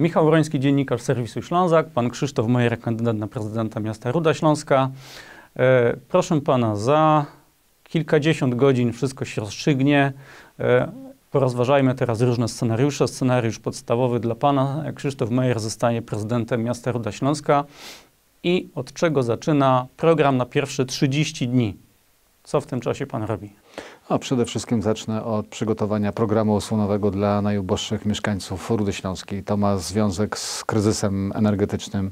[0.00, 4.90] Michał Wroński, dziennikarz serwisu Ślązak, pan Krzysztof Majer, kandydat na prezydenta miasta Ruda Śląska.
[5.56, 7.26] E, proszę pana, za
[7.84, 10.12] kilkadziesiąt godzin wszystko się rozstrzygnie.
[10.60, 10.92] E,
[11.30, 13.08] porozważajmy teraz różne scenariusze.
[13.08, 14.84] Scenariusz podstawowy dla pana.
[14.94, 17.64] Krzysztof Majer zostanie prezydentem miasta Ruda Śląska.
[18.42, 21.76] I od czego zaczyna program na pierwsze 30 dni?
[22.42, 23.52] Co w tym czasie pan robi?
[24.10, 29.42] A przede wszystkim zacznę od przygotowania programu osłonowego dla najuboższych mieszkańców Rudy Śląskiej.
[29.42, 32.10] To ma związek z kryzysem energetycznym,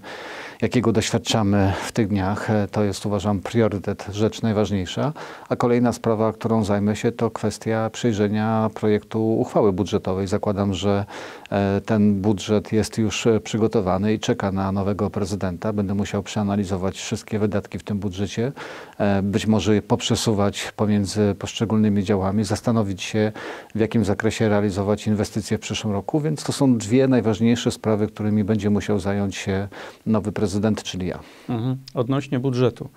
[0.62, 2.48] jakiego doświadczamy w tych dniach.
[2.70, 5.12] To jest uważam priorytet, rzecz najważniejsza.
[5.48, 10.26] A kolejna sprawa, którą zajmę się, to kwestia przyjrzenia projektu uchwały budżetowej.
[10.26, 11.04] Zakładam, że
[11.50, 15.72] e, ten budżet jest już przygotowany i czeka na nowego prezydenta.
[15.72, 18.52] Będę musiał przeanalizować wszystkie wydatki w tym budżecie,
[18.98, 23.32] e, być może poprzesuwać pomiędzy poszczególnymi działami, zastanowić się,
[23.74, 26.20] w jakim zakresie realizować inwestycje w przyszłym roku.
[26.20, 29.68] Więc to są dwie najważniejsze sprawy, którymi będzie musiał zająć się
[30.06, 31.18] nowy prezydent, czyli ja.
[31.48, 31.76] Mhm.
[31.94, 32.88] Odnośnie budżetu.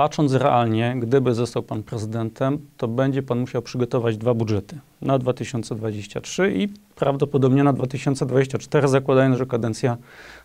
[0.00, 6.52] Patrząc realnie, gdyby został pan prezydentem, to będzie pan musiał przygotować dwa budżety na 2023
[6.56, 9.96] i prawdopodobnie na 2024, zakładając, że kadencja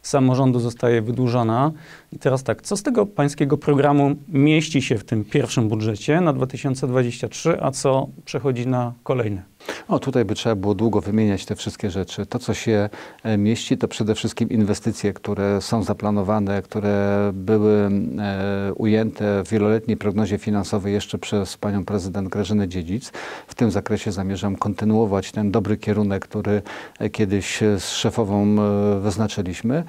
[0.01, 1.71] samorządu zostaje wydłużona.
[2.11, 6.33] I teraz tak, co z tego pańskiego programu mieści się w tym pierwszym budżecie na
[6.33, 9.43] 2023, a co przechodzi na kolejne?
[9.87, 12.25] O, tutaj by trzeba było długo wymieniać te wszystkie rzeczy.
[12.25, 12.89] To, co się
[13.23, 19.97] e, mieści, to przede wszystkim inwestycje, które są zaplanowane, które były e, ujęte w wieloletniej
[19.97, 23.11] prognozie finansowej jeszcze przez panią prezydent Grażynę Dziedzic.
[23.47, 26.61] W tym zakresie zamierzam kontynuować ten dobry kierunek, który
[26.99, 28.55] e, kiedyś z szefową
[29.01, 29.83] wyznaczyliśmy.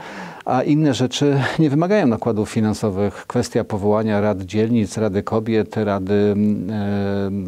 [0.44, 3.27] A inne rzeczy nie wymagają nakładów finansowych.
[3.27, 6.34] Kwestia powołania rad dzielnic, Rady Kobiet, Rady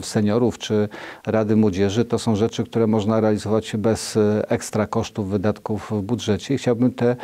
[0.02, 0.88] Seniorów czy
[1.26, 6.55] Rady Młodzieży to są rzeczy, które można realizować bez e, ekstra kosztów, wydatków w budżecie
[6.55, 7.17] i chciałbym te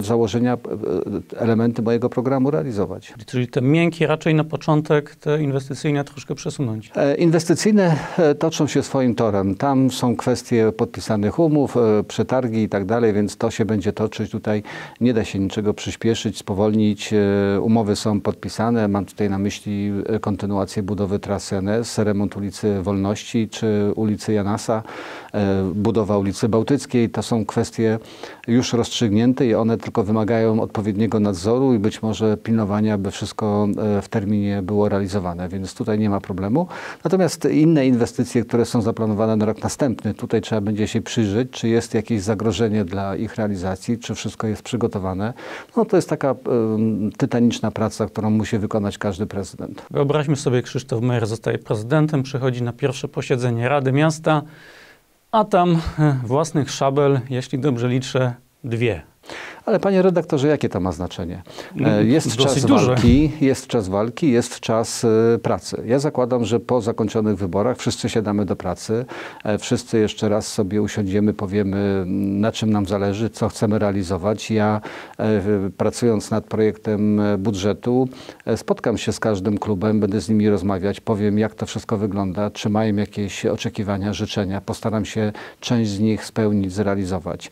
[0.00, 3.14] założenia, e, elementy mojego programu realizować.
[3.26, 6.92] Czyli te miękkie raczej na początek, te inwestycyjne troszkę przesunąć?
[6.96, 7.96] E, inwestycyjne
[8.38, 9.54] toczą się swoim torem.
[9.54, 11.74] Tam są kwestie podpisanych umów,
[12.08, 14.30] przetargi i tak dalej, więc to się będzie toczyć.
[14.30, 14.62] Tutaj
[15.00, 17.14] nie da się niczego przyspieszyć, spowolnić.
[17.60, 18.88] Umowy są podpisane.
[18.88, 24.82] Mam tutaj na myśli kontynuację budowy trasy NS, remont ulicy Wolności czy ulicy Janasa,
[25.34, 27.10] e, budowa ulicy Bałtyckiej.
[27.10, 27.98] To są kwestie
[28.48, 33.68] już rozstrzygnięte i one tylko wymagają odpowiedniego nadzoru i być może pilnowania, aby wszystko
[33.98, 36.66] e, w terminie było realizowane, więc tutaj nie ma problemu.
[37.04, 41.68] Natomiast inne inwestycje, które są zaplanowane na rok następny, tutaj trzeba będzie się przyjrzeć, czy
[41.68, 45.32] jest jakieś zagrożenie dla ich realizacji, czy wszystko jest przygotowane.
[45.76, 46.34] No to jest taka
[47.16, 49.82] tytaniczna praca, którą musi wykonać każdy prezydent.
[49.90, 54.42] Wyobraźmy sobie, Krzysztof Meyer zostaje prezydentem, przychodzi na pierwsze posiedzenie Rady Miasta,
[55.32, 59.02] a tam e, własnych szabel, jeśli dobrze liczę, dwie.
[59.66, 61.42] Ale panie redaktorze, jakie to ma znaczenie?
[61.74, 62.86] No, E, Jest dosyć czas duże.
[62.86, 65.82] walki, jest czas walki, jest czas e, pracy.
[65.86, 69.04] Ja zakładam, że po zakończonych wyborach wszyscy siadamy do pracy,
[69.44, 74.50] e, wszyscy jeszcze raz sobie usiądziemy, powiemy na czym nam zależy, co chcemy realizować.
[74.50, 74.80] Ja
[75.76, 78.08] pracując nad projektem budżetu
[78.56, 82.68] spotkam się z każdym klubem, będę z nimi rozmawiać, powiem jak to wszystko wygląda, czy
[82.70, 84.60] mają jakieś oczekiwania, życzenia.
[84.60, 87.50] Postaram się część z nich spełnić, zrealizować.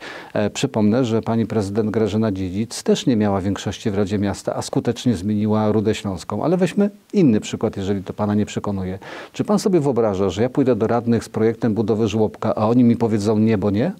[0.53, 5.15] Przypomnę, że pani prezydent Grażyna Dziedzic też nie miała większości w Radzie Miasta, a skutecznie
[5.15, 6.43] zmieniła Rudę Śląską.
[6.43, 8.99] Ale weźmy inny przykład, jeżeli to pana nie przekonuje.
[9.33, 12.83] Czy pan sobie wyobraża, że ja pójdę do radnych z projektem budowy żłobka, a oni
[12.83, 13.91] mi powiedzą nie, bo nie?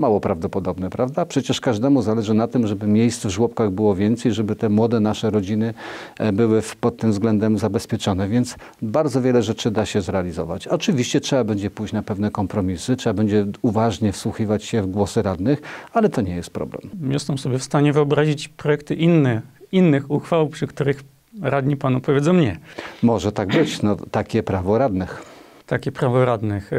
[0.00, 1.26] Mało prawdopodobne, prawda?
[1.26, 5.30] Przecież każdemu zależy na tym, żeby miejsc w żłobkach było więcej, żeby te młode nasze
[5.30, 5.74] rodziny
[6.18, 10.68] e, były pod tym względem zabezpieczone, więc bardzo wiele rzeczy da się zrealizować.
[10.68, 15.62] Oczywiście trzeba będzie pójść na pewne kompromisy, trzeba będzie uważnie wsłuchiwać się w głosy radnych,
[15.92, 16.90] ale to nie jest problem.
[17.10, 21.02] Jestem sobie w stanie wyobrazić projekty inne, innych uchwał, przy których
[21.42, 22.58] radni panu powiedzą nie.
[23.02, 25.29] Może tak być, no takie prawo radnych.
[25.70, 26.72] Takie prawo radnych.
[26.72, 26.76] E,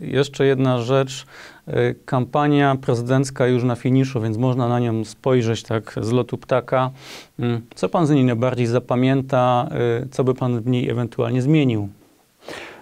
[0.00, 1.26] jeszcze jedna rzecz.
[1.66, 6.90] E, kampania prezydencka już na finiszu, więc można na nią spojrzeć tak z lotu ptaka.
[7.38, 9.68] Mm, Co pan z niej najbardziej zapamięta?
[10.02, 11.88] E, Co by pan w niej ewentualnie zmienił?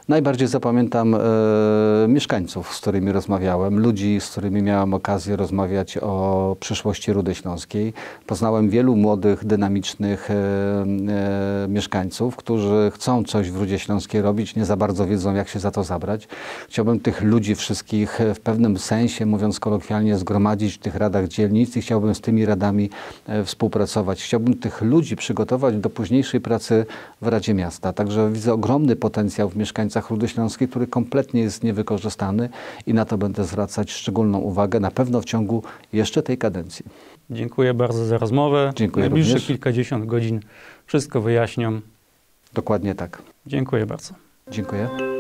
[0.09, 1.19] Najbardziej zapamiętam e,
[2.09, 7.93] mieszkańców, z którymi rozmawiałem, ludzi, z którymi miałem okazję rozmawiać o przyszłości Rudy Śląskiej.
[8.27, 14.65] Poznałem wielu młodych, dynamicznych e, e, mieszkańców, którzy chcą coś w Rudzie Śląskiej robić, nie
[14.65, 16.29] za bardzo wiedzą, jak się za to zabrać.
[16.69, 21.77] Chciałbym tych ludzi wszystkich e, w pewnym sensie, mówiąc kolokwialnie, zgromadzić w tych radach dzielnic
[21.77, 22.91] i chciałbym z tymi radami
[23.27, 24.23] e, współpracować.
[24.23, 26.87] Chciałbym tych ludzi przygotować do późniejszej pracy
[27.23, 27.93] w Radzie Miasta.
[27.93, 32.49] Także widzę ogromny potencjał w mieszkańcach miejscach Rudy Śląskiej, który kompletnie jest niewykorzystany
[32.87, 35.63] i na to będę zwracać szczególną uwagę, na pewno w ciągu
[35.93, 36.85] jeszcze tej kadencji.
[37.31, 38.73] Dziękuję bardzo za rozmowę.
[38.77, 39.47] Dziękuję Najbliższe również.
[39.47, 40.41] kilkadziesiąt godzin
[40.87, 41.81] wszystko wyjaśnią.
[42.55, 43.23] Dokładnie tak.
[43.47, 44.15] Dziękuję bardzo.
[44.51, 45.18] Dziękuję.